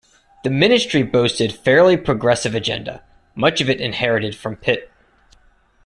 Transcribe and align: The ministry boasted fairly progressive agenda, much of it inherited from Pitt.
The 0.43 0.49
ministry 0.49 1.03
boasted 1.03 1.51
fairly 1.53 1.95
progressive 1.95 2.55
agenda, 2.55 3.03
much 3.35 3.61
of 3.61 3.69
it 3.69 3.79
inherited 3.79 4.35
from 4.35 4.55
Pitt. 4.55 4.89